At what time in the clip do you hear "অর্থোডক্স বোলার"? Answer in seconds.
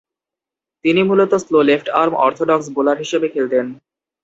2.25-2.97